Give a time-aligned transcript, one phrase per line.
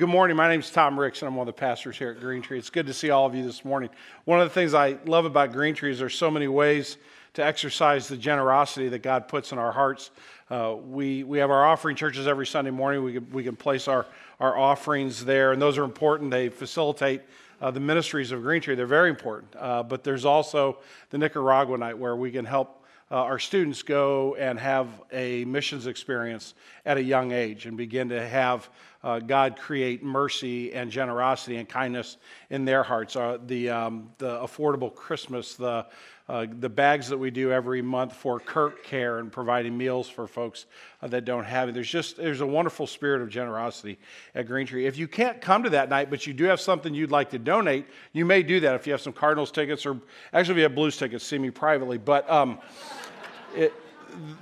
[0.00, 0.36] Good morning.
[0.36, 2.56] My name is Tom Ricks, and I'm one of the pastors here at Green Tree.
[2.56, 3.90] It's good to see all of you this morning.
[4.26, 6.98] One of the things I love about Green Tree is there's so many ways
[7.34, 10.12] to exercise the generosity that God puts in our hearts.
[10.50, 13.02] Uh, we, we have our offering churches every Sunday morning.
[13.02, 14.06] We can, we can place our,
[14.38, 16.30] our offerings there, and those are important.
[16.30, 17.22] They facilitate
[17.60, 18.76] uh, the ministries of Green Tree.
[18.76, 19.56] They're very important.
[19.56, 20.78] Uh, but there's also
[21.10, 22.77] the Nicaragua night where we can help
[23.10, 26.54] uh, our students go and have a missions experience
[26.84, 28.68] at a young age and begin to have
[29.02, 32.18] uh, God create mercy and generosity and kindness
[32.50, 33.16] in their hearts.
[33.16, 35.86] Uh, the, um, the affordable Christmas, the,
[36.28, 40.26] uh, the bags that we do every month for Kirk Care and providing meals for
[40.26, 40.66] folks
[41.00, 41.72] uh, that don't have it.
[41.72, 43.98] There's just there's a wonderful spirit of generosity
[44.34, 44.86] at Green Tree.
[44.86, 47.38] If you can't come to that night, but you do have something you'd like to
[47.38, 48.74] donate, you may do that.
[48.74, 49.98] If you have some Cardinals tickets or
[50.32, 51.96] actually if you have Blues tickets, see me privately.
[51.96, 52.58] But um,
[53.56, 53.72] it,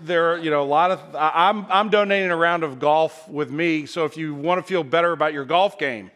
[0.02, 3.50] there are, you know, a lot of, I'm, I'm donating a round of golf with
[3.50, 3.86] me.
[3.86, 6.10] So if you want to feel better about your golf game,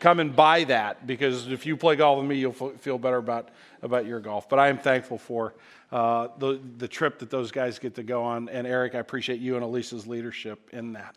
[0.00, 3.50] come and buy that because if you play golf with me, you'll feel better about,
[3.82, 4.48] about your golf.
[4.48, 5.54] But I am thankful for
[5.90, 8.48] uh, the, the trip that those guys get to go on.
[8.48, 11.14] And Eric, I appreciate you and Elisa's leadership in that.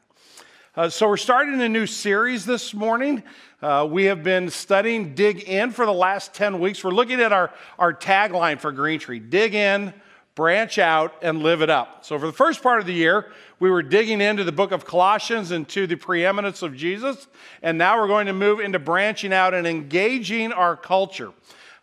[0.78, 3.24] Uh, so, we're starting a new series this morning.
[3.62, 6.84] Uh, we have been studying Dig In for the last 10 weeks.
[6.84, 9.94] We're looking at our, our tagline for Green Tree Dig In,
[10.36, 12.04] branch out and live it up.
[12.04, 14.84] So, for the first part of the year, we were digging into the book of
[14.84, 17.26] Colossians and to the preeminence of Jesus.
[17.62, 21.32] And now we're going to move into branching out and engaging our culture.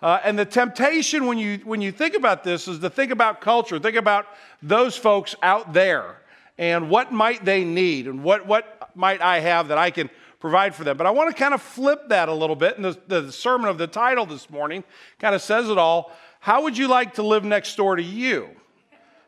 [0.03, 3.41] Uh, and the temptation when you, when you think about this is to think about
[3.41, 4.27] culture, think about
[4.61, 6.17] those folks out there
[6.59, 10.75] and what might they need and what, what might I have that I can provide
[10.75, 10.97] for them.
[10.97, 12.77] But I want to kind of flip that a little bit.
[12.77, 14.83] And the, the sermon of the title this morning
[15.21, 16.11] kind of says it all.
[16.41, 18.49] How would you like to live next door to you?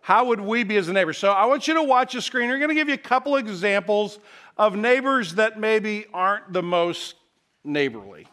[0.00, 1.12] How would we be as a neighbor?
[1.12, 2.48] So I want you to watch the screen.
[2.48, 4.18] We're going to give you a couple examples
[4.58, 7.14] of neighbors that maybe aren't the most
[7.62, 8.26] neighborly.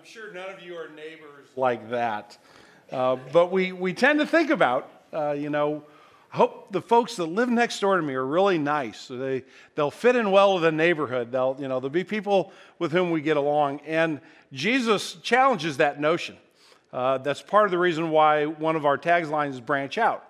[0.00, 2.38] I'm sure none of you are neighbors like that.
[2.90, 5.82] Uh, but we, we tend to think about, uh, you know,
[6.32, 9.08] I hope the folks that live next door to me are really nice.
[9.08, 9.44] They,
[9.74, 11.30] they'll fit in well with the neighborhood.
[11.30, 13.80] They'll, you know, there'll be people with whom we get along.
[13.80, 14.22] And
[14.54, 16.38] Jesus challenges that notion.
[16.94, 20.24] Uh, that's part of the reason why one of our taglines is branch out.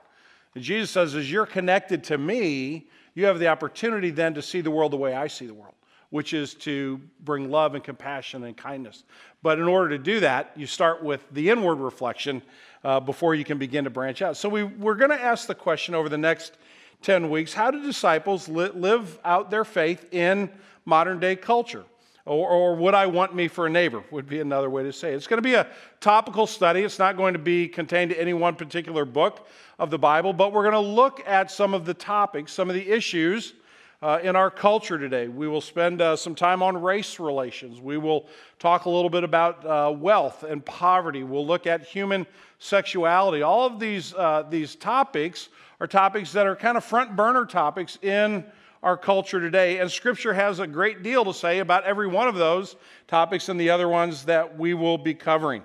[0.56, 4.62] And Jesus says, as you're connected to me, you have the opportunity then to see
[4.62, 5.75] the world the way I see the world,
[6.10, 9.04] which is to bring love and compassion and kindness.
[9.43, 12.43] But in order to do that, you start with the inward reflection
[12.84, 14.37] uh, before you can begin to branch out.
[14.37, 16.56] So we, we're going to ask the question over the next
[17.03, 20.50] 10 weeks how do disciples li- live out their faith in
[20.84, 21.84] modern day culture?
[22.27, 24.04] Or, or, would I want me for a neighbor?
[24.10, 25.16] Would be another way to say it.
[25.16, 25.66] It's going to be a
[26.00, 26.82] topical study.
[26.82, 29.48] It's not going to be contained to any one particular book
[29.78, 32.75] of the Bible, but we're going to look at some of the topics, some of
[32.75, 33.54] the issues
[34.02, 35.28] uh, in our culture today.
[35.28, 37.80] We will spend uh, some time on race relations.
[37.80, 38.26] We will
[38.58, 41.22] talk a little bit about uh, wealth and poverty.
[41.22, 42.26] We'll look at human
[42.58, 43.42] sexuality.
[43.42, 45.50] All of these, uh, these topics
[45.80, 48.44] are topics that are kind of front burner topics in
[48.82, 49.78] our culture today.
[49.78, 53.60] And Scripture has a great deal to say about every one of those topics and
[53.60, 55.62] the other ones that we will be covering.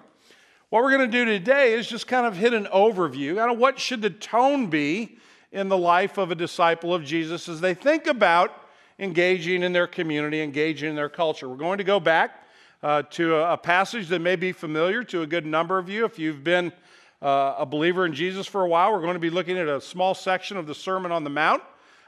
[0.70, 3.38] What we're going to do today is just kind of hit an overview.
[3.38, 5.18] Kind of what should the tone be
[5.56, 8.52] in the life of a disciple of Jesus as they think about
[9.00, 11.48] engaging in their community, engaging in their culture.
[11.48, 12.44] We're going to go back
[12.84, 16.04] uh, to a, a, passage that may be familiar to a good number of you.
[16.04, 16.74] If you've been
[17.22, 19.80] uh, a believer in Jesus for a while, we're going to be looking at a
[19.80, 21.64] small section of the Sermon on the Mount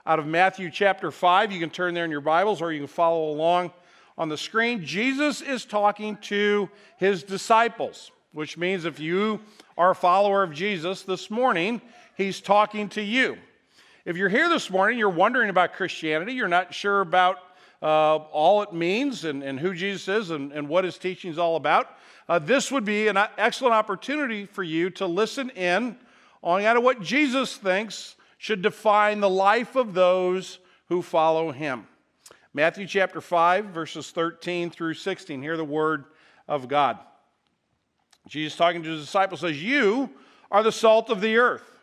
[0.06, 1.50] out of Matthew chapter 5.
[1.54, 3.72] You can turn there in your Bibles or you can follow along
[4.18, 4.84] on the screen.
[4.84, 9.40] Jesus is talking to his disciples, which means if you
[9.78, 11.82] are a follower of Jesus this morning,
[12.18, 13.38] he's talking to you.
[14.04, 17.38] If you're here this morning, you're wondering about Christianity, you're not sure about
[17.82, 21.38] uh, all it means and, and who Jesus is and, and what his teaching is
[21.38, 21.96] all about,
[22.28, 25.96] uh, this would be an excellent opportunity for you to listen in
[26.44, 31.88] on of what Jesus thinks should define the life of those who follow him.
[32.54, 35.42] Matthew chapter 5, verses 13 through 16.
[35.42, 36.06] Hear the word
[36.48, 36.98] of God.
[38.28, 40.10] Jesus talking to his disciples says, You
[40.50, 41.77] are the salt of the earth.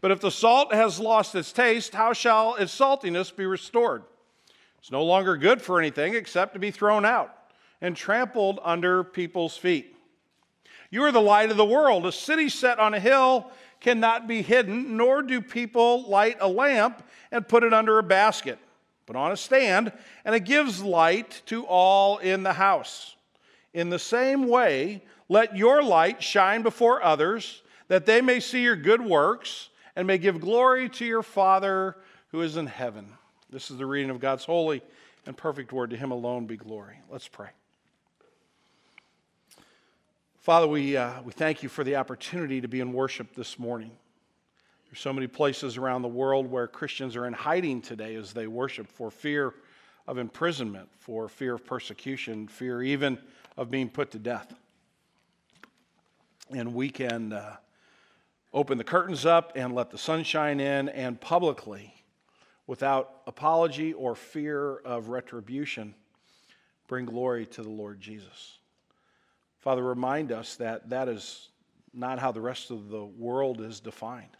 [0.00, 4.04] But if the salt has lost its taste, how shall its saltiness be restored?
[4.78, 7.34] It's no longer good for anything except to be thrown out
[7.80, 9.96] and trampled under people's feet.
[10.90, 12.06] You are the light of the world.
[12.06, 13.50] A city set on a hill
[13.80, 18.58] cannot be hidden, nor do people light a lamp and put it under a basket,
[19.06, 19.92] but on a stand,
[20.24, 23.16] and it gives light to all in the house.
[23.74, 28.76] In the same way, let your light shine before others, that they may see your
[28.76, 29.67] good works
[29.98, 31.96] and may give glory to your Father
[32.28, 33.08] who is in heaven.
[33.50, 34.80] This is the reading of God's holy
[35.26, 35.90] and perfect word.
[35.90, 37.00] To him alone be glory.
[37.10, 37.48] Let's pray.
[40.36, 43.90] Father, we, uh, we thank you for the opportunity to be in worship this morning.
[44.88, 48.46] There's so many places around the world where Christians are in hiding today as they
[48.46, 49.52] worship for fear
[50.06, 53.18] of imprisonment, for fear of persecution, fear even
[53.56, 54.54] of being put to death.
[56.52, 57.56] And we can uh,
[58.58, 61.94] open the curtains up and let the sunshine in and publicly,
[62.66, 65.94] without apology or fear of retribution,
[66.88, 68.58] bring glory to the Lord Jesus.
[69.60, 71.50] Father, remind us that that is
[71.94, 74.36] not how the rest of the world is defined.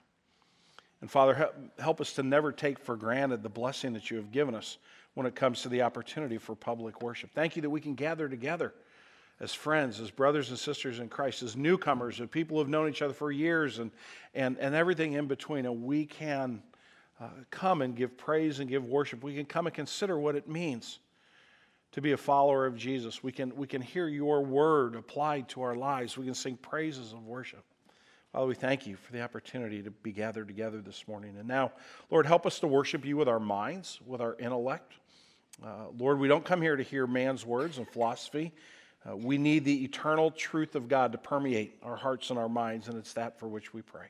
[1.00, 4.56] And Father, help us to never take for granted the blessing that you have given
[4.56, 4.78] us
[5.14, 7.30] when it comes to the opportunity for public worship.
[7.36, 8.74] Thank you that we can gather together
[9.40, 12.88] as friends, as brothers and sisters in Christ, as newcomers, as people who have known
[12.88, 13.90] each other for years, and,
[14.34, 15.64] and, and everything in between.
[15.64, 16.62] And we can
[17.20, 19.22] uh, come and give praise and give worship.
[19.22, 20.98] We can come and consider what it means
[21.92, 23.22] to be a follower of Jesus.
[23.22, 26.18] We can, we can hear your word applied to our lives.
[26.18, 27.64] We can sing praises of worship.
[28.32, 31.36] Father, we thank you for the opportunity to be gathered together this morning.
[31.38, 31.72] And now,
[32.10, 34.92] Lord, help us to worship you with our minds, with our intellect.
[35.64, 38.52] Uh, Lord, we don't come here to hear man's words and philosophy.
[39.06, 42.88] Uh, we need the eternal truth of God to permeate our hearts and our minds,
[42.88, 44.06] and it's that for which we pray.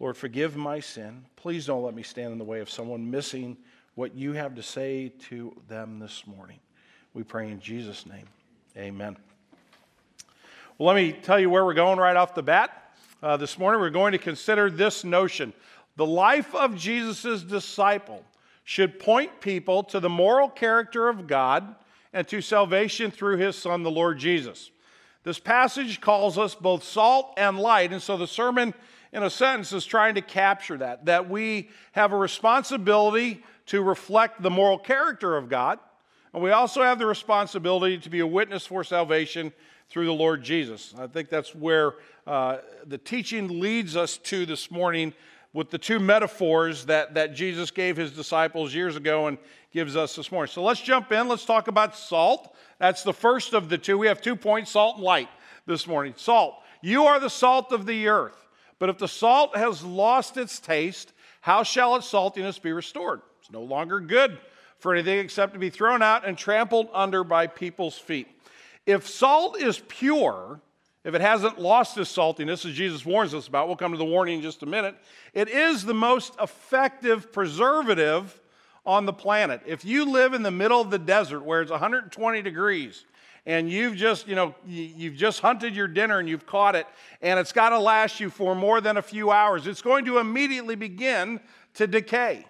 [0.00, 1.24] Lord, forgive my sin.
[1.36, 3.56] Please don't let me stand in the way of someone missing
[3.96, 6.58] what you have to say to them this morning.
[7.14, 8.26] We pray in Jesus' name.
[8.76, 9.16] Amen.
[10.78, 12.94] Well, let me tell you where we're going right off the bat.
[13.20, 15.52] Uh, this morning, we're going to consider this notion.
[15.96, 18.22] The life of Jesus' disciple
[18.62, 21.74] should point people to the moral character of God
[22.12, 24.70] and to salvation through his Son, the Lord Jesus.
[25.24, 28.72] This passage calls us both salt and light, and so the sermon,
[29.12, 34.42] in a sentence, is trying to capture that, that we have a responsibility to reflect
[34.42, 35.78] the moral character of God
[36.32, 39.52] and we also have the responsibility to be a witness for salvation
[39.88, 40.94] through the Lord Jesus.
[40.98, 41.94] I think that's where
[42.26, 45.14] uh, the teaching leads us to this morning
[45.54, 49.38] with the two metaphors that, that Jesus gave his disciples years ago and
[49.70, 50.50] gives us this morning.
[50.50, 51.28] So let's jump in.
[51.28, 52.54] Let's talk about salt.
[52.78, 53.98] That's the first of the two.
[53.98, 55.28] We have two points salt and light
[55.66, 56.14] this morning.
[56.16, 56.56] Salt.
[56.80, 58.46] You are the salt of the earth.
[58.78, 63.20] But if the salt has lost its taste, how shall its saltiness be restored?
[63.40, 64.38] It's no longer good
[64.78, 68.28] for anything except to be thrown out and trampled under by people's feet.
[68.86, 70.60] If salt is pure,
[71.04, 74.04] if it hasn't lost its saltiness, as Jesus warns us about, we'll come to the
[74.04, 74.94] warning in just a minute,
[75.34, 78.40] it is the most effective preservative
[78.88, 79.60] on the planet.
[79.66, 83.04] If you live in the middle of the desert where it's 120 degrees,
[83.44, 86.86] and you've just, you know, you've just hunted your dinner and you've caught it,
[87.20, 90.16] and it's got to last you for more than a few hours, it's going to
[90.16, 91.38] immediately begin
[91.74, 92.46] to decay.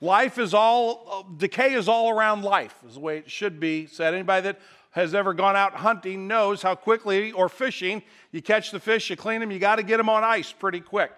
[0.00, 3.86] Life is all, uh, decay is all around life, is the way it should be
[3.86, 4.12] said.
[4.12, 8.02] Anybody that has ever gone out hunting knows how quickly, or fishing,
[8.32, 10.80] you catch the fish, you clean them, you got to get them on ice pretty
[10.80, 11.12] quick.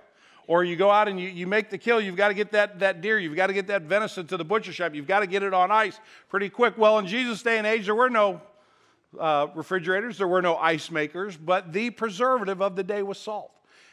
[0.53, 2.79] Or you go out and you, you make the kill, you've got to get that,
[2.81, 5.27] that deer, you've got to get that venison to the butcher shop, you've got to
[5.27, 6.77] get it on ice pretty quick.
[6.77, 8.43] Well, in Jesus' day and age, there were no
[9.19, 13.51] uh, refrigerators, there were no ice makers, but the preservative of the day was salt.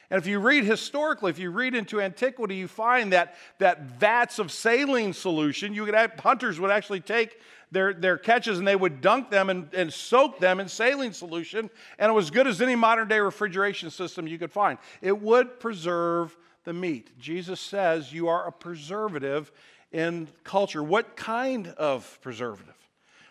[0.10, 4.38] And if you read historically, if you read into antiquity, you find that, that vats
[4.38, 7.40] of saline solution, you could have, hunters would actually take
[7.72, 11.70] their, their catches and they would dunk them and, and soak them in saline solution,
[11.98, 14.78] and it was good as any modern day refrigeration system you could find.
[15.02, 16.36] It would preserve
[16.70, 17.10] the meat.
[17.20, 19.52] Jesus says you are a preservative
[19.92, 20.84] in culture.
[20.84, 22.76] What kind of preservative?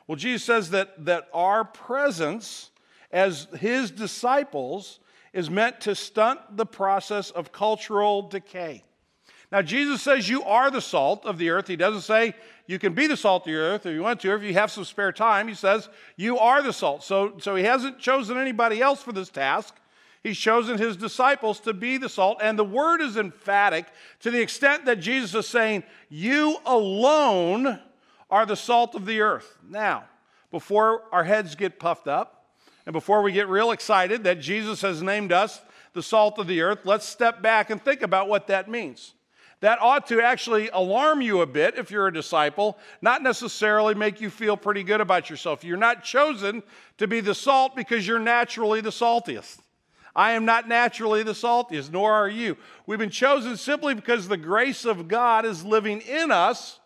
[0.08, 2.70] Well, Jesus says that, that our presence
[3.12, 4.98] as his disciples
[5.32, 8.82] is meant to stunt the process of cultural decay.
[9.52, 11.68] Now, Jesus says you are the salt of the earth.
[11.68, 12.34] He doesn't say
[12.66, 14.54] you can be the salt of the earth if you want to, or if you
[14.54, 15.46] have some spare time.
[15.46, 17.04] He says you are the salt.
[17.04, 19.76] So, so he hasn't chosen anybody else for this task.
[20.22, 22.38] He's chosen his disciples to be the salt.
[22.42, 23.86] And the word is emphatic
[24.20, 27.80] to the extent that Jesus is saying, You alone
[28.30, 29.58] are the salt of the earth.
[29.68, 30.04] Now,
[30.50, 32.38] before our heads get puffed up,
[32.86, 35.60] and before we get real excited that Jesus has named us
[35.92, 39.14] the salt of the earth, let's step back and think about what that means.
[39.60, 44.20] That ought to actually alarm you a bit if you're a disciple, not necessarily make
[44.20, 45.64] you feel pretty good about yourself.
[45.64, 46.62] You're not chosen
[46.98, 49.58] to be the salt because you're naturally the saltiest.
[50.18, 52.56] I am not naturally the saltiest, nor are you.
[52.86, 56.80] We've been chosen simply because the grace of God is living in us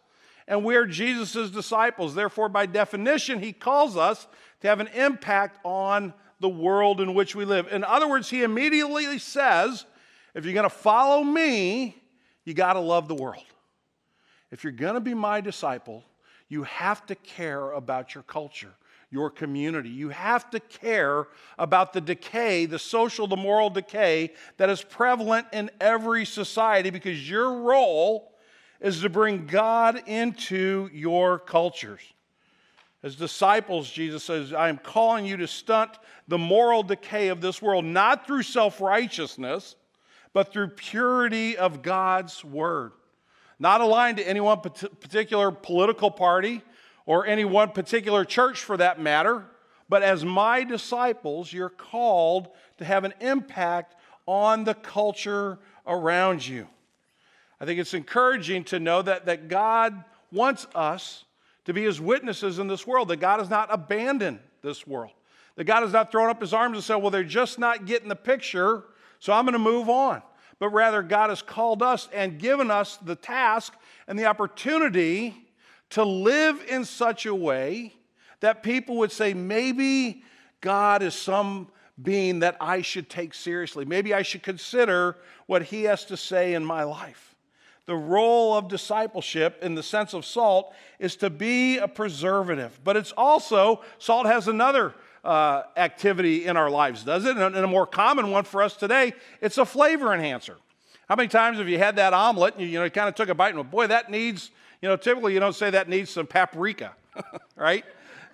[0.47, 2.15] and we're Jesus' disciples.
[2.15, 4.27] Therefore, by definition, he calls us
[4.61, 7.73] to have an impact on the world in which we live.
[7.73, 9.87] In other words, he immediately says,
[10.35, 11.97] if you're going to follow me,
[12.45, 13.47] you got to love the world.
[14.51, 16.05] If you're going to be my disciple,
[16.49, 18.75] you have to care about your culture,
[19.13, 19.91] your community.
[19.91, 21.29] You have to care
[21.59, 27.29] about the decay, the social, the moral decay that is prevalent in every society because
[27.29, 28.33] your role
[28.81, 32.01] is to bring God into your cultures.
[33.03, 37.61] As disciples, Jesus says, I am calling you to stunt the moral decay of this
[37.61, 39.77] world, not through self righteousness,
[40.33, 42.93] but through purity of God's word.
[43.59, 46.63] Not aligned to any one particular political party
[47.07, 49.45] or any one particular church for that matter,
[49.89, 53.95] but as my disciples, you're called to have an impact
[54.27, 56.67] on the culture around you.
[57.61, 61.25] I think it's encouraging to know that, that God wants us
[61.65, 65.13] to be his witnesses in this world, that God has not abandoned this world,
[65.57, 68.09] that God has not thrown up his arms and said, Well, they're just not getting
[68.09, 68.85] the picture,
[69.19, 70.23] so I'm going to move on.
[70.59, 73.75] But rather, God has called us and given us the task
[74.07, 75.42] and the opportunity
[75.93, 77.95] to live in such a way
[78.41, 80.23] that people would say, maybe
[80.61, 81.69] God is some
[82.03, 83.85] being that I should take seriously.
[83.85, 87.35] Maybe I should consider what he has to say in my life.
[87.87, 92.97] The role of discipleship in the sense of salt is to be a preservative, but
[92.97, 94.95] it's also, salt has another
[95.25, 97.37] uh, activity in our lives, does it?
[97.37, 100.57] And a more common one for us today, it's a flavor enhancer.
[101.09, 103.29] How many times have you had that omelet and you, you know, kind of took
[103.29, 104.51] a bite and went, boy, that needs,
[104.83, 106.93] you know, typically you don't say that needs some paprika,
[107.57, 107.85] right?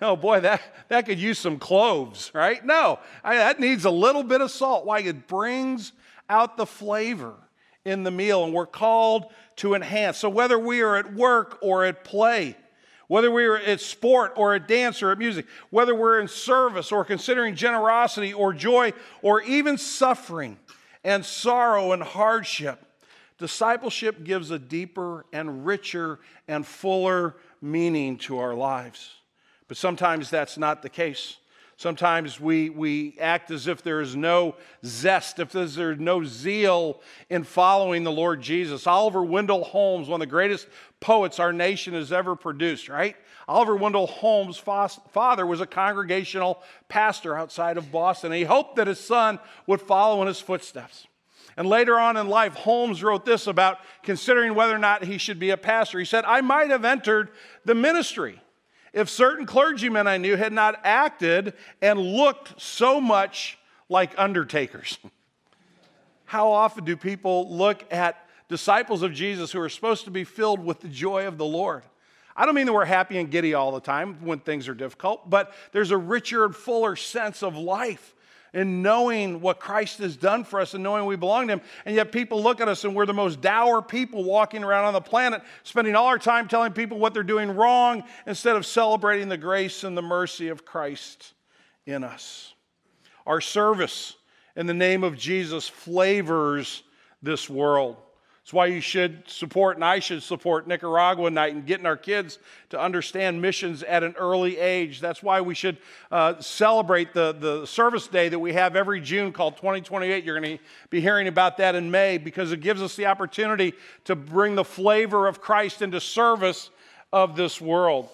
[0.01, 2.65] Oh boy, that, that could use some cloves, right?
[2.65, 4.85] No, I, that needs a little bit of salt.
[4.85, 4.99] Why?
[4.99, 5.91] It brings
[6.29, 7.35] out the flavor
[7.85, 9.25] in the meal, and we're called
[9.57, 10.17] to enhance.
[10.17, 12.55] So whether we are at work or at play,
[13.07, 17.03] whether we're at sport or at dance or at music, whether we're in service or
[17.03, 20.57] considering generosity or joy or even suffering
[21.03, 22.85] and sorrow and hardship,
[23.39, 29.15] discipleship gives a deeper and richer and fuller meaning to our lives.
[29.67, 31.37] But sometimes that's not the case.
[31.77, 34.55] Sometimes we, we act as if there is no
[34.85, 38.85] zest, if there's no zeal in following the Lord Jesus.
[38.85, 40.67] Oliver Wendell Holmes, one of the greatest
[40.99, 43.15] poets our nation has ever produced, right?
[43.47, 48.33] Oliver Wendell Holmes' father was a congregational pastor outside of Boston.
[48.33, 51.07] He hoped that his son would follow in his footsteps.
[51.57, 55.39] And later on in life, Holmes wrote this about considering whether or not he should
[55.39, 55.99] be a pastor.
[55.99, 57.31] He said, I might have entered
[57.65, 58.41] the ministry
[58.93, 64.97] if certain clergymen I knew had not acted and looked so much like undertakers.
[66.25, 70.63] How often do people look at disciples of Jesus who are supposed to be filled
[70.63, 71.83] with the joy of the Lord?
[72.35, 75.29] I don't mean that we're happy and giddy all the time when things are difficult,
[75.29, 78.15] but there's a richer and fuller sense of life
[78.53, 81.61] in knowing what Christ has done for us and knowing we belong to Him.
[81.85, 84.93] And yet people look at us and we're the most dour people walking around on
[84.93, 89.29] the planet, spending all our time telling people what they're doing wrong instead of celebrating
[89.29, 91.33] the grace and the mercy of Christ
[91.85, 92.53] in us.
[93.25, 94.15] Our service
[94.55, 96.83] in the name of Jesus flavors
[97.21, 97.97] this world.
[98.49, 102.39] It's why you should support, and I should support Nicaragua Night and getting our kids
[102.71, 105.01] to understand missions at an early age.
[105.01, 105.77] That's why we should
[106.09, 110.23] uh, celebrate the, the service day that we have every June called 2028.
[110.23, 113.75] You're going to be hearing about that in May because it gives us the opportunity
[114.05, 116.71] to bring the flavor of Christ into service
[117.13, 118.09] of this world.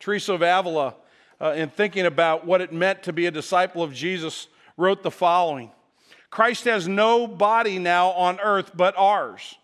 [0.00, 0.94] Teresa of Avila,
[1.40, 5.12] uh, in thinking about what it meant to be a disciple of Jesus, wrote the
[5.12, 5.70] following
[6.28, 9.56] Christ has no body now on earth but ours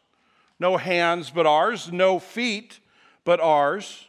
[0.62, 2.78] no hands but ours, no feet
[3.24, 4.08] but ours.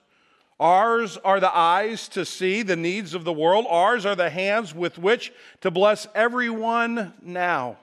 [0.60, 3.66] Ours are the eyes to see the needs of the world.
[3.68, 7.78] Ours are the hands with which to bless everyone now.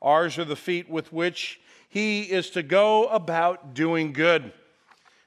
[0.00, 4.50] Ours are the feet with which he is to go about doing good.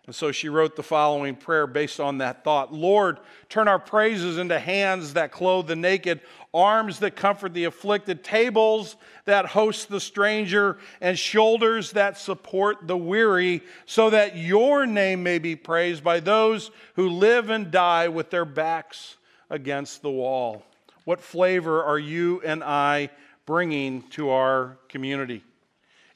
[0.06, 4.38] And so she wrote the following prayer based on that thought Lord, turn our praises
[4.38, 6.20] into hands that clothe the naked,
[6.54, 12.98] arms that comfort the afflicted, tables that host the stranger, and shoulders that support the
[12.98, 18.30] weary, so that your name may be praised by those who live and die with
[18.30, 19.16] their backs
[19.50, 20.64] against the wall.
[21.06, 23.10] What flavor are you and I
[23.46, 25.44] bringing to our community?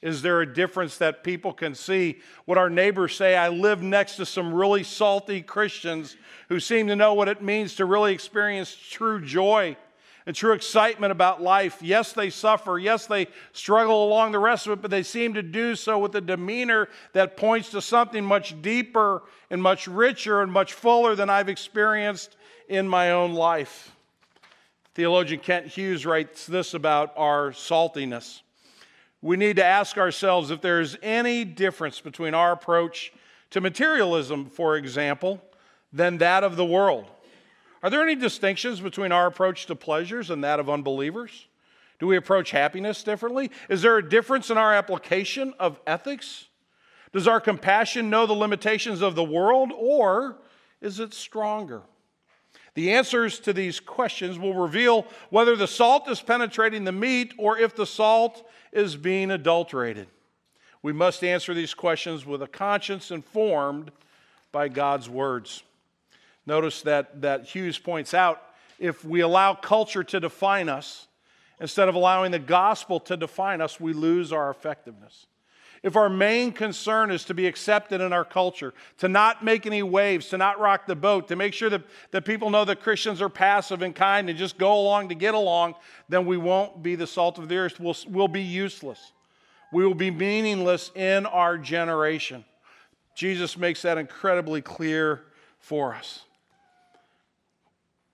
[0.00, 2.20] Is there a difference that people can see?
[2.44, 6.16] What our neighbors say, I live next to some really salty Christians
[6.48, 9.76] who seem to know what it means to really experience true joy
[10.24, 11.78] and true excitement about life.
[11.80, 12.78] Yes, they suffer.
[12.78, 16.14] Yes, they struggle along the rest of it, but they seem to do so with
[16.14, 21.28] a demeanor that points to something much deeper and much richer and much fuller than
[21.28, 22.36] I've experienced
[22.68, 23.96] in my own life.
[24.94, 28.42] Theologian Kent Hughes writes this about our saltiness
[29.20, 33.12] we need to ask ourselves if there's any difference between our approach
[33.50, 35.42] to materialism, for example,
[35.92, 37.06] than that of the world.
[37.82, 41.46] Are there any distinctions between our approach to pleasures and that of unbelievers?
[41.98, 43.50] Do we approach happiness differently?
[43.68, 46.46] Is there a difference in our application of ethics?
[47.12, 50.36] Does our compassion know the limitations of the world or
[50.80, 51.82] is it stronger?
[52.78, 57.58] The answers to these questions will reveal whether the salt is penetrating the meat or
[57.58, 60.06] if the salt is being adulterated.
[60.80, 63.90] We must answer these questions with a conscience informed
[64.52, 65.64] by God's words.
[66.46, 68.40] Notice that, that Hughes points out
[68.78, 71.08] if we allow culture to define us,
[71.60, 75.26] instead of allowing the gospel to define us, we lose our effectiveness.
[75.82, 79.82] If our main concern is to be accepted in our culture, to not make any
[79.82, 83.22] waves, to not rock the boat, to make sure that, that people know that Christians
[83.22, 85.74] are passive and kind and just go along to get along,
[86.08, 87.78] then we won't be the salt of the earth.
[87.78, 89.12] We'll, we'll be useless.
[89.72, 92.44] We will be meaningless in our generation.
[93.14, 95.22] Jesus makes that incredibly clear
[95.58, 96.24] for us.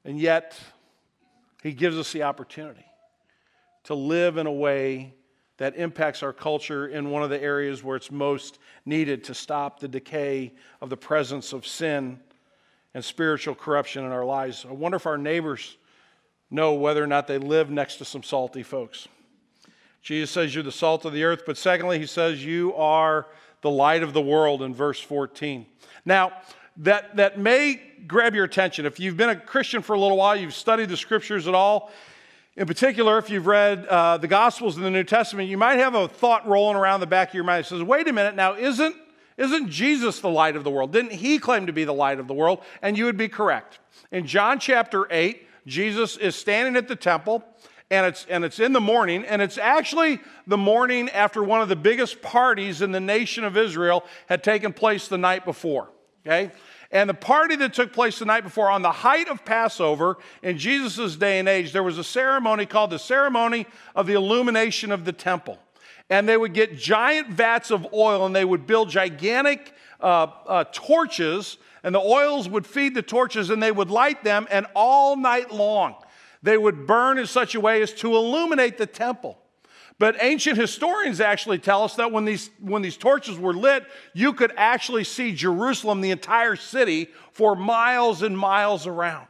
[0.05, 0.59] And yet,
[1.63, 2.85] he gives us the opportunity
[3.85, 5.15] to live in a way
[5.57, 9.79] that impacts our culture in one of the areas where it's most needed to stop
[9.79, 12.19] the decay of the presence of sin
[12.95, 14.67] and spiritual corruption in our lives.
[14.69, 15.77] I wonder if our neighbors
[16.51, 19.09] know whether or not they live next to some salty folks.
[20.03, 23.27] Jesus says you're the salt of the earth, but secondly, he says you are
[23.63, 25.65] the light of the world in verse 14.
[26.05, 26.33] Now,
[26.79, 28.85] that, that may grab your attention.
[28.85, 31.91] If you've been a Christian for a little while, you've studied the scriptures at all,
[32.57, 35.95] in particular, if you've read uh, the Gospels in the New Testament, you might have
[35.95, 38.55] a thought rolling around the back of your mind that says, wait a minute, now
[38.55, 38.95] isn't,
[39.37, 40.93] isn't Jesus the light of the world?
[40.93, 42.61] Didn't he claim to be the light of the world?
[42.81, 43.81] And you would be correct.
[44.13, 47.43] In John chapter 8, Jesus is standing at the temple,
[47.91, 51.69] and it's, and it's in the morning, and it's actually the morning after one of
[51.69, 55.91] the biggest parties in the nation of Israel had taken place the night before.
[56.25, 56.53] Okay?
[56.95, 60.57] And the party that took place the night before, on the height of Passover in
[60.57, 65.05] Jesus' day and age, there was a ceremony called the ceremony of the illumination of
[65.05, 65.59] the temple.
[66.09, 70.65] And they would get giant vats of oil and they would build gigantic uh, uh,
[70.71, 75.17] torches, and the oils would feed the torches and they would light them, and all
[75.17, 75.97] night long
[76.45, 79.37] they would burn in such a way as to illuminate the temple.
[79.99, 84.33] But ancient historians actually tell us that when these, when these torches were lit, you
[84.33, 89.29] could actually see Jerusalem, the entire city, for miles and miles around.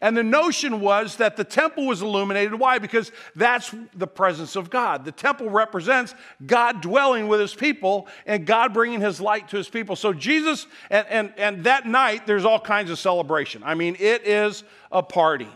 [0.00, 2.58] And the notion was that the temple was illuminated.
[2.58, 2.78] Why?
[2.78, 5.04] Because that's the presence of God.
[5.04, 9.68] The temple represents God dwelling with his people and God bringing his light to his
[9.68, 9.94] people.
[9.94, 13.62] So, Jesus, and, and, and that night, there's all kinds of celebration.
[13.64, 15.48] I mean, it is a party.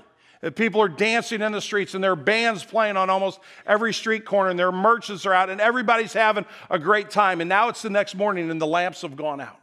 [0.54, 4.24] People are dancing in the streets, and there are bands playing on almost every street
[4.24, 7.40] corner, and their merchants are out, and everybody's having a great time.
[7.40, 9.58] And now it's the next morning, and the lamps have gone out,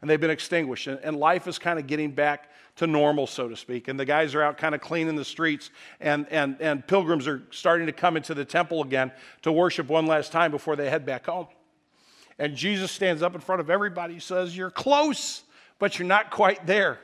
[0.00, 3.56] and they've been extinguished, and life is kind of getting back to normal, so to
[3.56, 3.88] speak.
[3.88, 7.42] And the guys are out kind of cleaning the streets, and, and, and pilgrims are
[7.50, 11.04] starting to come into the temple again to worship one last time before they head
[11.04, 11.48] back home.
[12.38, 15.42] And Jesus stands up in front of everybody, he says, You're close,
[15.78, 16.98] but you're not quite there.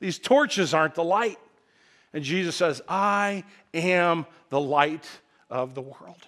[0.00, 1.38] These torches aren't the light.
[2.12, 5.08] And Jesus says, I am the light
[5.50, 6.26] of the world.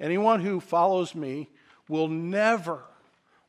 [0.00, 1.48] Anyone who follows me
[1.88, 2.82] will never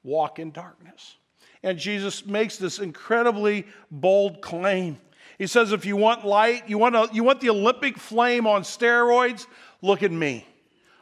[0.04, 1.18] walk in darkness.
[1.64, 4.98] And Jesus makes this incredibly bold claim.
[5.38, 8.64] He says, if you want light, you want, a, you want the Olympic flame on
[8.64, 9.46] steroids,
[9.82, 10.48] look at me.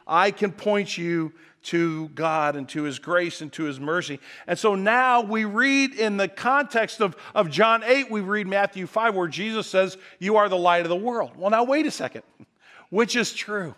[0.06, 1.32] I can point you
[1.66, 4.20] to God and to His grace and to His mercy.
[4.46, 8.86] And so now we read in the context of, of John 8, we read Matthew
[8.86, 11.32] 5, where Jesus says, You are the light of the world.
[11.36, 12.22] Well, now wait a second.
[12.90, 13.74] Which is true?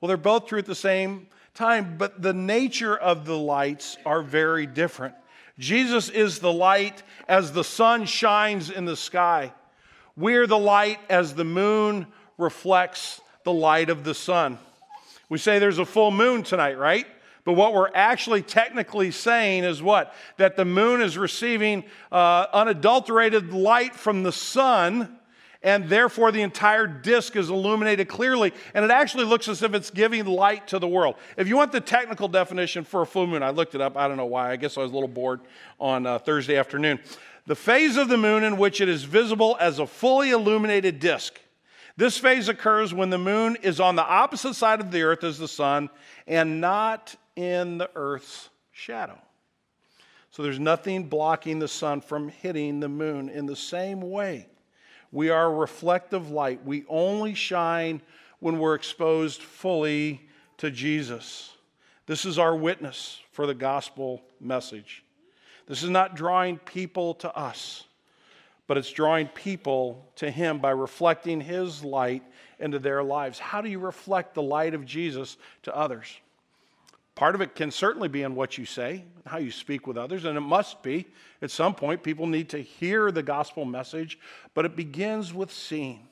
[0.00, 4.22] Well, they're both true at the same time, but the nature of the lights are
[4.22, 5.14] very different.
[5.58, 9.52] Jesus is the light as the sun shines in the sky.
[10.16, 12.06] We're the light as the moon
[12.38, 14.58] reflects the light of the sun.
[15.28, 17.06] We say there's a full moon tonight, right?
[17.48, 20.14] But what we're actually technically saying is what?
[20.36, 25.18] That the moon is receiving uh, unadulterated light from the sun,
[25.62, 28.52] and therefore the entire disk is illuminated clearly.
[28.74, 31.14] And it actually looks as if it's giving light to the world.
[31.38, 33.96] If you want the technical definition for a full moon, I looked it up.
[33.96, 34.50] I don't know why.
[34.50, 35.40] I guess I was a little bored
[35.80, 37.00] on uh, Thursday afternoon.
[37.46, 41.40] The phase of the moon in which it is visible as a fully illuminated disk.
[41.96, 45.38] This phase occurs when the moon is on the opposite side of the earth as
[45.38, 45.90] the sun
[46.28, 49.16] and not in the earth's shadow.
[50.32, 53.28] So there's nothing blocking the sun from hitting the moon.
[53.28, 54.48] In the same way,
[55.12, 56.64] we are reflective light.
[56.64, 58.02] We only shine
[58.40, 61.52] when we're exposed fully to Jesus.
[62.06, 65.04] This is our witness for the gospel message.
[65.68, 67.84] This is not drawing people to us,
[68.66, 72.24] but it's drawing people to Him by reflecting His light
[72.58, 73.38] into their lives.
[73.38, 76.08] How do you reflect the light of Jesus to others?
[77.18, 80.24] Part of it can certainly be in what you say, how you speak with others,
[80.24, 81.04] and it must be.
[81.42, 84.20] At some point, people need to hear the gospel message,
[84.54, 86.06] but it begins with seeing,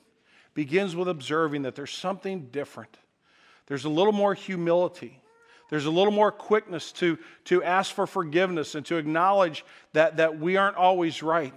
[0.53, 2.97] begins with observing that there's something different.
[3.67, 5.21] There's a little more humility.
[5.69, 10.37] There's a little more quickness to, to ask for forgiveness and to acknowledge that, that
[10.41, 11.53] we aren't always right.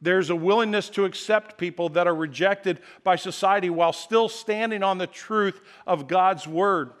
[0.00, 4.98] There's a willingness to accept people that are rejected by society while still standing on
[4.98, 6.92] the truth of God's word.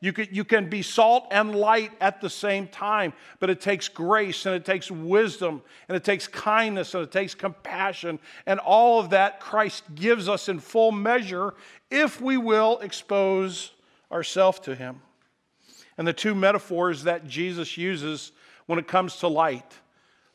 [0.00, 3.88] You can, you can be salt and light at the same time, but it takes
[3.88, 8.20] grace and it takes wisdom and it takes kindness and it takes compassion.
[8.46, 11.54] And all of that Christ gives us in full measure
[11.90, 13.72] if we will expose
[14.12, 15.00] ourselves to Him.
[15.96, 18.30] And the two metaphors that Jesus uses
[18.66, 19.74] when it comes to light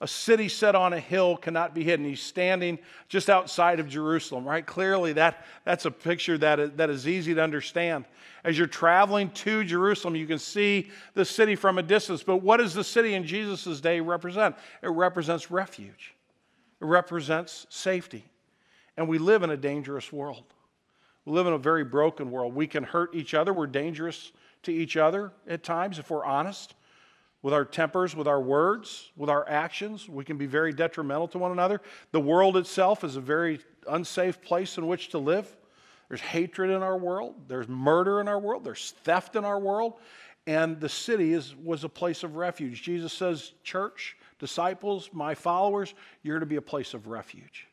[0.04, 2.06] a city set on a hill cannot be hidden.
[2.06, 4.66] He's standing just outside of Jerusalem, right?
[4.66, 8.04] Clearly, that, that's a picture that is, that is easy to understand.
[8.44, 12.22] As you're traveling to Jerusalem, you can see the city from a distance.
[12.22, 14.58] But what does the city in Jesus' day represent?
[14.82, 16.14] It represents refuge,
[16.82, 18.26] it represents safety.
[18.98, 20.44] And we live in a dangerous world.
[21.24, 22.54] We live in a very broken world.
[22.54, 23.54] We can hurt each other.
[23.54, 26.76] We're dangerous to each other at times if we're honest
[27.44, 30.10] with our tempers, with our words, with our actions.
[30.10, 31.82] We can be very detrimental to one another.
[32.12, 35.56] The world itself is a very unsafe place in which to live.
[36.08, 39.96] There's hatred in our world, there's murder in our world, there's theft in our world,
[40.46, 42.82] and the city is, was a place of refuge.
[42.82, 47.68] Jesus says, Church, disciples, my followers, you're to be a place of refuge.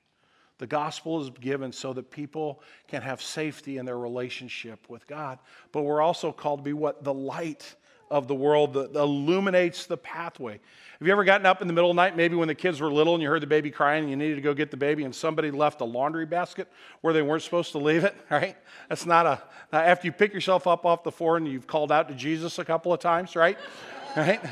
[0.59, 5.39] The gospel is given so that people can have safety in their relationship with God.
[5.73, 7.03] But we're also called to be what?
[7.03, 7.75] The light
[8.11, 10.61] of the world that illuminates the pathway.
[10.99, 12.81] Have you ever gotten up in the middle of the night, maybe when the kids
[12.81, 14.77] were little and you heard the baby crying and you needed to go get the
[14.77, 16.69] baby and somebody left a laundry basket
[17.01, 18.57] where they weren't supposed to leave it, right?
[18.89, 19.43] That's not a,
[19.73, 22.65] after you pick yourself up off the floor and you've called out to Jesus a
[22.65, 23.57] couple of times, right?
[24.17, 24.45] right?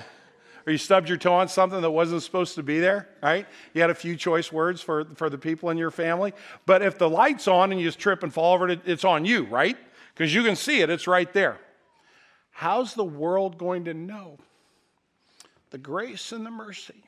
[0.66, 3.46] Or you stubbed your toe on something that wasn't supposed to be there, right?
[3.74, 6.32] You had a few choice words for, for the people in your family.
[6.66, 9.24] But if the light's on and you just trip and fall over it, it's on
[9.24, 9.76] you, right?
[10.14, 11.58] Because you can see it, it's right there.
[12.58, 14.36] How's the world going to know
[15.70, 17.04] the grace and the mercy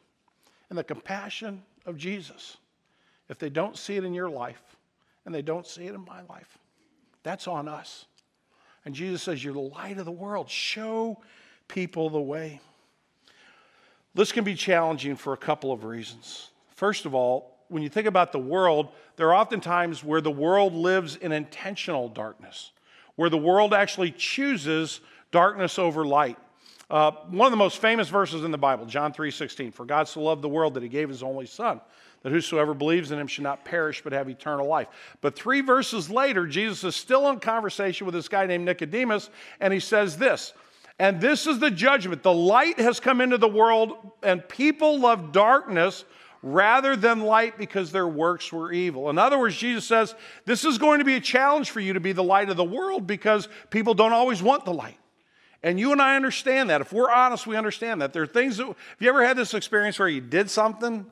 [0.68, 2.56] and the compassion of Jesus
[3.28, 4.62] if they don't see it in your life
[5.26, 6.56] and they don't see it in my life?
[7.24, 8.04] That's on us.
[8.84, 10.48] And Jesus says, You're the light of the world.
[10.48, 11.18] Show
[11.66, 12.60] people the way.
[14.14, 16.50] This can be challenging for a couple of reasons.
[16.76, 20.30] First of all, when you think about the world, there are often times where the
[20.30, 22.70] world lives in intentional darkness,
[23.16, 26.38] where the world actually chooses darkness over light.
[26.90, 30.22] Uh, one of the most famous verses in the Bible, John 3:16, for God so
[30.22, 31.80] loved the world that he gave his only son,
[32.22, 34.88] that whosoever believes in him should not perish but have eternal life.
[35.20, 39.72] But three verses later, Jesus is still in conversation with this guy named Nicodemus, and
[39.72, 40.52] he says this,
[41.00, 42.22] and this is the judgment.
[42.22, 46.04] The light has come into the world, and people love darkness
[46.42, 49.08] rather than light because their works were evil.
[49.08, 50.14] In other words, Jesus says,
[50.44, 52.64] This is going to be a challenge for you to be the light of the
[52.64, 54.98] world because people don't always want the light.
[55.62, 56.80] And you and I understand that.
[56.80, 58.12] If we're honest, we understand that.
[58.12, 61.06] There are things that, have you ever had this experience where you did something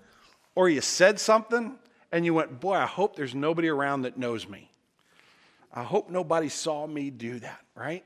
[0.54, 1.78] or you said something
[2.12, 4.70] and you went, Boy, I hope there's nobody around that knows me.
[5.72, 8.04] I hope nobody saw me do that, right?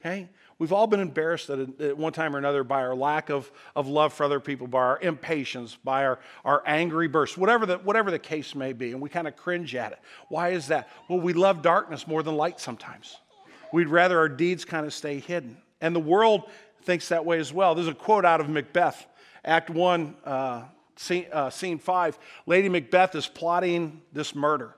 [0.00, 0.28] Okay?
[0.58, 3.88] We've all been embarrassed at, at one time or another by our lack of, of
[3.88, 8.10] love for other people, by our impatience, by our, our angry bursts, whatever the, whatever
[8.10, 9.98] the case may be, and we kind of cringe at it.
[10.28, 10.90] Why is that?
[11.08, 13.16] Well, we love darkness more than light sometimes.
[13.72, 15.56] We'd rather our deeds kind of stay hidden.
[15.80, 16.50] And the world
[16.82, 17.74] thinks that way as well.
[17.74, 19.06] There's a quote out of Macbeth,
[19.44, 20.62] Act 1, uh,
[20.96, 22.18] scene, uh, scene 5.
[22.46, 24.74] Lady Macbeth is plotting this murder.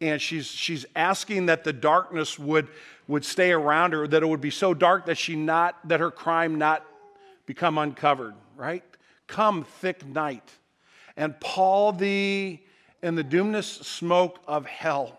[0.00, 2.68] And she's, she's asking that the darkness would,
[3.06, 6.10] would stay around her, that it would be so dark that, she not, that her
[6.10, 6.84] crime not
[7.46, 8.82] become uncovered, right?
[9.28, 10.48] Come, thick night,
[11.16, 12.64] and pall thee
[13.02, 15.18] in the doomness smoke of hell,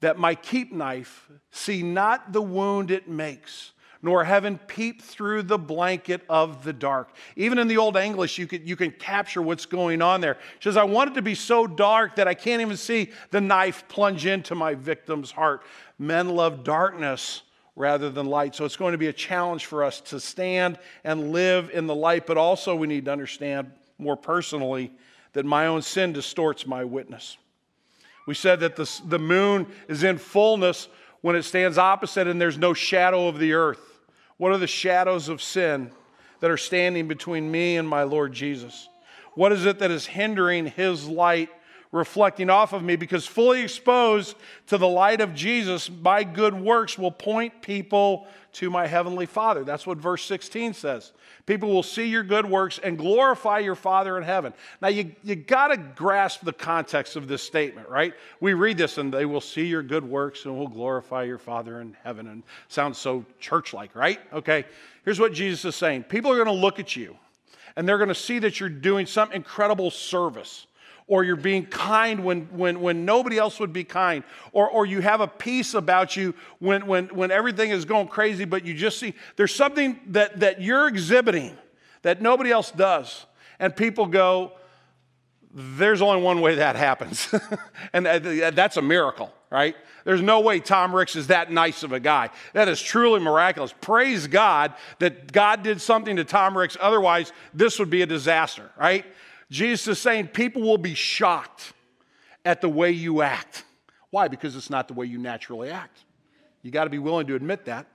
[0.00, 5.58] that my keep knife see not the wound it makes, nor heaven peep through the
[5.58, 7.14] blanket of the dark.
[7.36, 10.38] Even in the Old English, you can, you can capture what's going on there.
[10.58, 13.40] She says, I want it to be so dark that I can't even see the
[13.40, 15.62] knife plunge into my victim's heart.
[15.98, 17.42] Men love darkness
[17.76, 18.54] rather than light.
[18.54, 21.94] So it's going to be a challenge for us to stand and live in the
[21.94, 24.92] light, but also we need to understand more personally
[25.32, 27.38] that my own sin distorts my witness.
[28.26, 30.88] We said that the, the moon is in fullness
[31.22, 33.91] when it stands opposite and there's no shadow of the earth.
[34.36, 35.90] What are the shadows of sin
[36.40, 38.88] that are standing between me and my Lord Jesus?
[39.34, 41.50] What is it that is hindering His light
[41.92, 44.34] reflecting off of me because fully exposed
[44.66, 49.62] to the light of Jesus, my good works will point people to my heavenly Father.
[49.62, 51.12] That's what verse 16 says.
[51.44, 54.54] People will see your good works and glorify your Father in heaven.
[54.80, 58.14] Now, you, you got to grasp the context of this statement, right?
[58.40, 61.80] We read this and they will see your good works and will glorify your Father
[61.80, 62.26] in heaven.
[62.28, 64.20] And sounds so church like, right?
[64.32, 64.64] Okay,
[65.04, 67.16] here's what Jesus is saying people are going to look at you
[67.76, 70.66] and they're going to see that you're doing some incredible service
[71.12, 75.00] or you're being kind when, when, when nobody else would be kind, or, or you
[75.00, 78.98] have a peace about you when, when, when everything is going crazy, but you just
[78.98, 81.54] see there's something that, that you're exhibiting
[82.00, 83.26] that nobody else does.
[83.58, 84.52] And people go,
[85.52, 87.28] there's only one way that happens.
[87.92, 89.76] and uh, uh, that's a miracle, right?
[90.04, 92.30] There's no way Tom Ricks is that nice of a guy.
[92.54, 93.74] That is truly miraculous.
[93.82, 96.78] Praise God that God did something to Tom Ricks.
[96.80, 99.04] Otherwise, this would be a disaster, right?
[99.52, 101.74] Jesus is saying people will be shocked
[102.42, 103.64] at the way you act.
[104.08, 104.26] Why?
[104.26, 106.04] Because it's not the way you naturally act.
[106.62, 107.86] You got to be willing to admit that.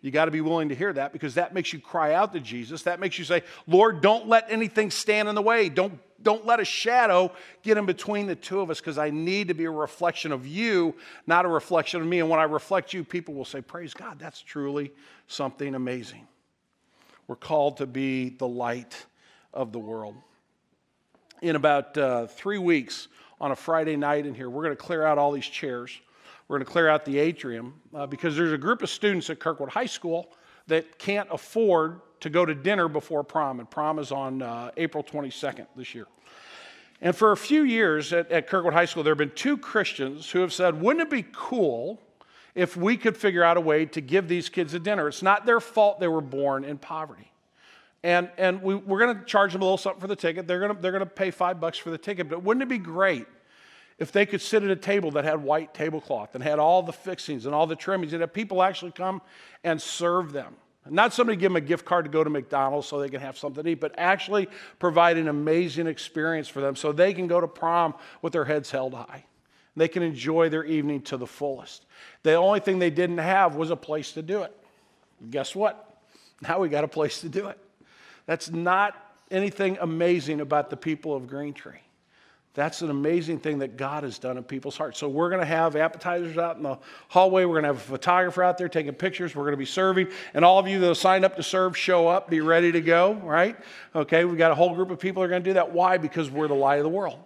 [0.00, 2.40] You got to be willing to hear that because that makes you cry out to
[2.40, 2.82] Jesus.
[2.82, 5.68] That makes you say, Lord, don't let anything stand in the way.
[5.68, 7.30] Don't, don't let a shadow
[7.62, 10.44] get in between the two of us because I need to be a reflection of
[10.44, 10.92] you,
[11.28, 12.18] not a reflection of me.
[12.18, 14.92] And when I reflect you, people will say, Praise God, that's truly
[15.28, 16.26] something amazing.
[17.28, 19.06] We're called to be the light
[19.54, 20.16] of the world
[21.42, 23.08] in about uh, three weeks
[23.40, 24.48] on a Friday night in here.
[24.48, 26.00] We're going to clear out all these chairs.
[26.48, 29.40] We're going to clear out the atrium uh, because there's a group of students at
[29.40, 30.30] Kirkwood High School
[30.68, 35.04] that can't afford to go to dinner before prom, and prom is on uh, April
[35.04, 36.06] 22nd this year.
[37.00, 40.30] And for a few years at, at Kirkwood High School, there have been two Christians
[40.30, 42.00] who have said, Wouldn't it be cool
[42.54, 45.08] if we could figure out a way to give these kids a dinner?
[45.08, 47.30] It's not their fault they were born in poverty.
[48.06, 50.46] And, and we, we're going to charge them a little something for the ticket.
[50.46, 52.28] They're going to they're to pay five bucks for the ticket.
[52.28, 53.26] But wouldn't it be great
[53.98, 56.92] if they could sit at a table that had white tablecloth and had all the
[56.92, 59.20] fixings and all the trimmings and have people actually come
[59.64, 60.54] and serve them?
[60.88, 63.36] Not somebody give them a gift card to go to McDonald's so they can have
[63.36, 64.46] something to eat, but actually
[64.78, 67.92] provide an amazing experience for them so they can go to prom
[68.22, 69.24] with their heads held high.
[69.74, 71.84] They can enjoy their evening to the fullest.
[72.22, 74.56] The only thing they didn't have was a place to do it.
[75.28, 75.98] Guess what?
[76.40, 77.58] Now we got a place to do it.
[78.26, 78.94] That's not
[79.30, 81.80] anything amazing about the people of Green Tree.
[82.54, 84.98] That's an amazing thing that God has done in people's hearts.
[84.98, 87.44] So we're going to have appetizers out in the hallway.
[87.44, 89.36] We're going to have a photographer out there taking pictures.
[89.36, 90.08] We're going to be serving.
[90.32, 93.12] And all of you that signed up to serve, show up, be ready to go,
[93.16, 93.58] right?
[93.94, 95.72] Okay, we've got a whole group of people that are going to do that.
[95.72, 95.98] Why?
[95.98, 97.18] Because we're the light of the world.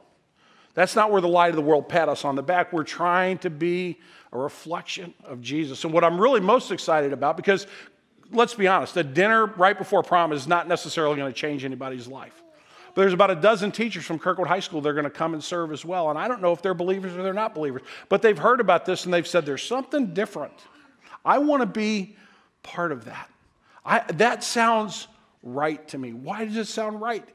[0.75, 2.73] That's not where the light of the world pat us on the back.
[2.73, 4.01] We're trying to be
[4.33, 5.85] a reflection of Jesus.
[5.85, 7.69] And what I'm really most excited about, because
[8.33, 12.07] let's be honest, a dinner right before prom is not necessarily going to change anybody's
[12.07, 12.43] life.
[12.95, 15.35] But there's about a dozen teachers from Kirkwood High School that are going to come
[15.35, 16.11] and serve as well.
[16.11, 18.85] And I don't know if they're believers or they're not believers, but they've heard about
[18.85, 20.55] this and they've said there's something different.
[21.25, 22.17] I want to be
[22.63, 23.31] part of that.
[23.85, 25.07] I, that sounds
[25.43, 26.13] right to me.
[26.13, 27.27] Why does it sound right?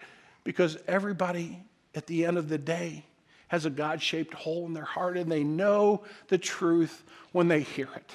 [0.43, 1.63] Because everybody
[1.95, 3.05] at the end of the day
[3.47, 7.61] has a God shaped hole in their heart and they know the truth when they
[7.61, 8.11] hear it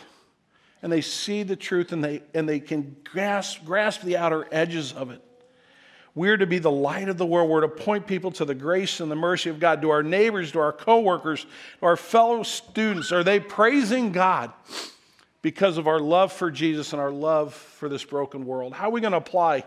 [0.82, 4.92] and they see the truth and they, and they can grasp, grasp the outer edges
[4.92, 5.22] of it.
[6.14, 7.48] We're to be the light of the world.
[7.48, 10.52] We're to point people to the grace and the mercy of God, to our neighbors,
[10.52, 11.44] to our coworkers,
[11.78, 13.12] to our fellow students.
[13.12, 14.52] Are they praising God
[15.42, 18.72] because of our love for Jesus and our love for this broken world?
[18.74, 19.64] How are we going to apply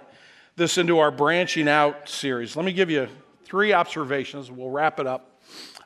[0.56, 2.58] this into our branching out series?
[2.58, 3.08] Let me give you
[3.46, 4.52] three observations.
[4.52, 5.40] We'll wrap it up.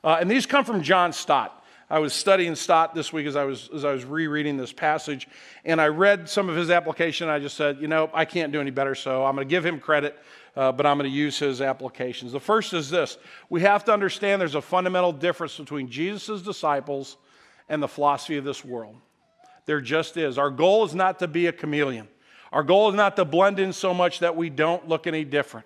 [0.04, 1.64] Uh, and these come from John Stott.
[1.90, 5.26] I was studying Stott this week as I was, as I was rereading this passage,
[5.64, 7.30] and I read some of his application.
[7.30, 9.66] I just said, you know, I can't do any better, so I'm going to give
[9.66, 10.18] him credit,
[10.58, 12.34] uh, but I'm going to use his applications.
[12.34, 13.18] The first is this
[13.50, 17.16] we have to understand there's a fundamental difference between Jesus' disciples
[17.70, 18.98] and the philosophy of this world.
[19.66, 20.38] There just is.
[20.38, 22.10] Our goal is not to be a chameleon,
[22.52, 25.66] our goal is not to blend in so much that we don't look any different.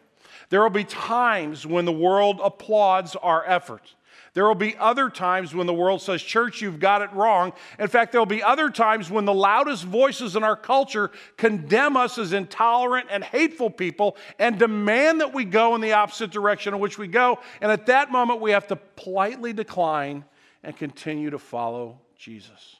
[0.49, 3.95] There will be times when the world applauds our efforts.
[4.33, 7.51] There will be other times when the world says, Church, you've got it wrong.
[7.77, 11.97] In fact, there will be other times when the loudest voices in our culture condemn
[11.97, 16.73] us as intolerant and hateful people and demand that we go in the opposite direction
[16.73, 17.39] in which we go.
[17.59, 20.23] And at that moment, we have to politely decline
[20.63, 22.77] and continue to follow Jesus.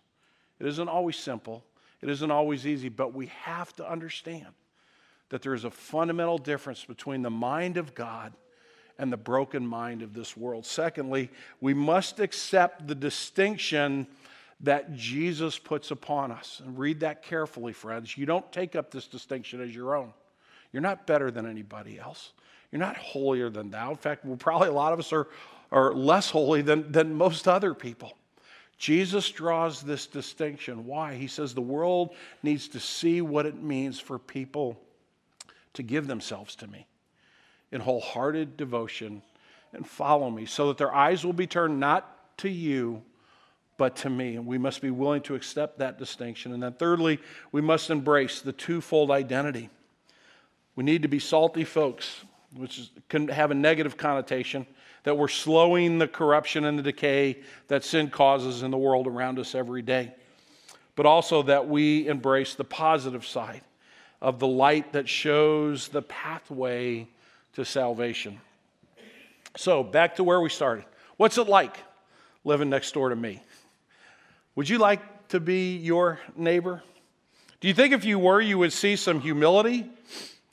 [0.58, 1.66] It isn't always simple,
[2.02, 4.48] it isn't always easy, but we have to understand
[5.30, 8.34] that there is a fundamental difference between the mind of God
[8.98, 10.66] and the broken mind of this world.
[10.66, 14.08] Secondly, we must accept the distinction
[14.62, 16.62] that Jesus puts upon us.
[16.64, 18.18] And read that carefully, friends.
[18.18, 20.14] You don't take up this distinction as your own.
[20.72, 22.32] You're not better than anybody else.
[22.72, 23.92] You're not holier than thou.
[23.92, 25.28] In fact, well, probably a lot of us are
[25.72, 28.14] or less holy than, than most other people.
[28.78, 30.86] Jesus draws this distinction.
[30.86, 31.16] Why?
[31.16, 34.80] He says the world needs to see what it means for people
[35.74, 36.86] to give themselves to me
[37.72, 39.22] in wholehearted devotion
[39.74, 43.02] and follow me so that their eyes will be turned not to you,
[43.78, 44.36] but to me.
[44.36, 46.54] And we must be willing to accept that distinction.
[46.54, 47.20] And then, thirdly,
[47.52, 49.70] we must embrace the twofold identity.
[50.76, 52.22] We need to be salty folks,
[52.56, 54.66] which is, can have a negative connotation,
[55.04, 59.40] that we're slowing the corruption and the decay that sin causes in the world around
[59.40, 60.14] us every day,
[60.96, 63.62] but also that we embrace the positive side
[64.22, 67.08] of the light that shows the pathway
[67.54, 68.40] to salvation.
[69.58, 70.86] So, back to where we started.
[71.18, 71.78] What's it like
[72.44, 73.42] living next door to me?
[74.56, 76.84] Would you like to be your neighbor?
[77.60, 79.90] Do you think if you were, you would see some humility,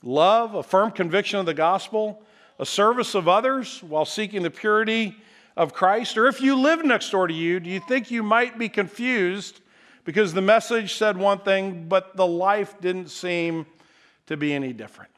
[0.03, 2.21] love, a firm conviction of the gospel,
[2.59, 5.15] a service of others while seeking the purity
[5.57, 6.17] of Christ?
[6.17, 9.61] Or if you lived next door to you, do you think you might be confused
[10.05, 13.65] because the message said one thing, but the life didn't seem
[14.27, 15.11] to be any different?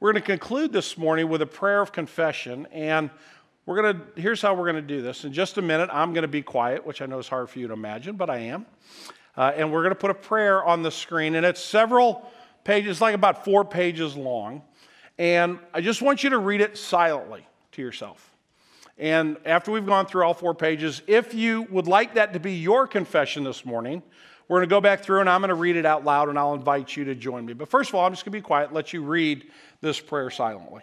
[0.00, 3.10] We're going to conclude this morning with a prayer of confession, and
[3.64, 5.24] we're going to, here's how we're going to do this.
[5.24, 7.60] In just a minute, I'm going to be quiet, which I know is hard for
[7.60, 8.66] you to imagine, but I am.
[9.36, 12.28] Uh, and we're going to put a prayer on the screen, and it's several
[12.64, 14.62] pages, like about four pages long.
[15.16, 18.34] And I just want you to read it silently to yourself.
[18.98, 22.54] And after we've gone through all four pages, if you would like that to be
[22.54, 24.02] your confession this morning,
[24.48, 26.38] we're going to go back through and I'm going to read it out loud and
[26.38, 27.52] I'll invite you to join me.
[27.54, 29.46] But first of all, I'm just going to be quiet, let you read
[29.80, 30.82] this prayer silently.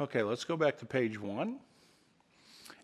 [0.00, 1.56] Okay, let's go back to page one.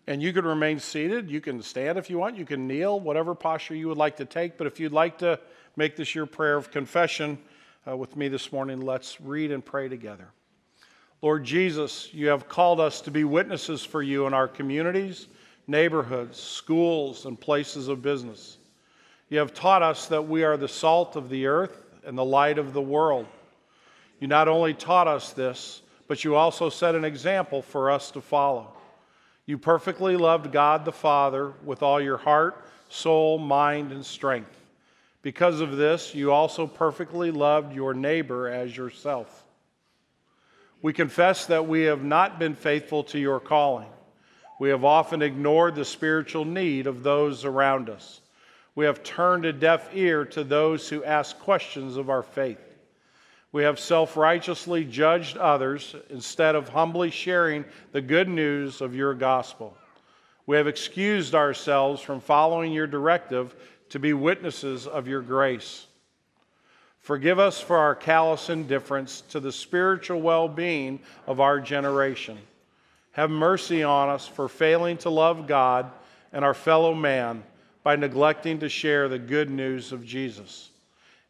[0.05, 1.31] And you can remain seated.
[1.31, 2.35] You can stand if you want.
[2.35, 4.57] You can kneel, whatever posture you would like to take.
[4.57, 5.39] But if you'd like to
[5.77, 7.37] make this your prayer of confession
[7.87, 10.27] uh, with me this morning, let's read and pray together.
[11.21, 15.27] Lord Jesus, you have called us to be witnesses for you in our communities,
[15.67, 18.57] neighborhoods, schools, and places of business.
[19.29, 22.57] You have taught us that we are the salt of the earth and the light
[22.57, 23.25] of the world.
[24.19, 28.21] You not only taught us this, but you also set an example for us to
[28.21, 28.73] follow.
[29.45, 34.55] You perfectly loved God the Father with all your heart, soul, mind, and strength.
[35.21, 39.43] Because of this, you also perfectly loved your neighbor as yourself.
[40.81, 43.89] We confess that we have not been faithful to your calling.
[44.59, 48.21] We have often ignored the spiritual need of those around us.
[48.75, 52.74] We have turned a deaf ear to those who ask questions of our faith.
[53.55, 57.63] We have self righteously judged others instead of humbly sharing
[57.93, 59.77] the good news of your gospel.
[60.45, 63.55] We have excused ourselves from following your directive
[63.91, 65.87] to be witnesses of your grace.
[66.99, 72.37] Forgive us for our callous indifference to the spiritual well being of our generation.
[73.13, 75.89] Have mercy on us for failing to love God
[76.33, 77.41] and our fellow man
[77.83, 80.71] by neglecting to share the good news of Jesus.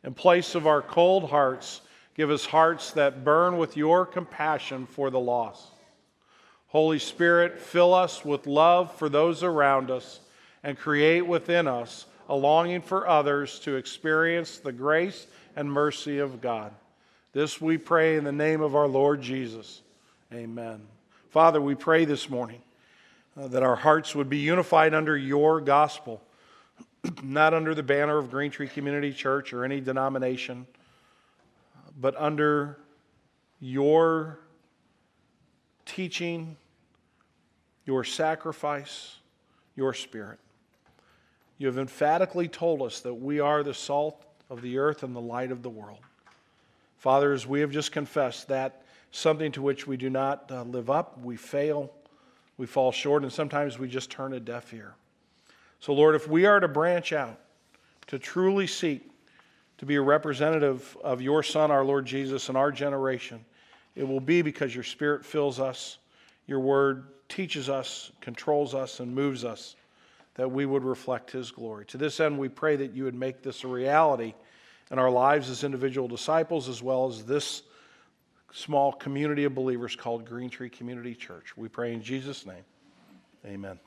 [0.03, 1.81] In place of our cold hearts,
[2.15, 5.67] Give us hearts that burn with your compassion for the lost.
[6.67, 10.21] Holy Spirit, fill us with love for those around us
[10.63, 16.41] and create within us a longing for others to experience the grace and mercy of
[16.41, 16.73] God.
[17.33, 19.81] This we pray in the name of our Lord Jesus.
[20.33, 20.81] Amen.
[21.29, 22.61] Father, we pray this morning
[23.37, 26.21] uh, that our hearts would be unified under your gospel,
[27.23, 30.65] not under the banner of Green Tree Community Church or any denomination
[31.99, 32.77] but under
[33.59, 34.39] your
[35.85, 36.57] teaching,
[37.85, 39.17] your sacrifice,
[39.75, 40.39] your spirit.
[41.57, 45.21] You have emphatically told us that we are the salt of the earth and the
[45.21, 45.99] light of the world.
[46.97, 50.89] Father, as we have just confessed, that something to which we do not uh, live
[50.89, 51.19] up.
[51.21, 51.91] We fail,
[52.57, 54.95] we fall short, and sometimes we just turn a deaf ear.
[55.79, 57.39] So, Lord, if we are to branch out,
[58.07, 59.09] to truly seek
[59.77, 63.43] to be a representative of your Son, our Lord Jesus, in our generation,
[63.95, 65.97] it will be because your Spirit fills us,
[66.47, 69.75] your Word teaches us, controls us, and moves us,
[70.35, 71.85] that we would reflect His glory.
[71.87, 74.33] To this end, we pray that you would make this a reality
[74.91, 77.63] in our lives as individual disciples, as well as this
[78.53, 81.57] small community of believers called Green Tree Community Church.
[81.57, 82.63] We pray in Jesus' name.
[83.45, 83.79] Amen.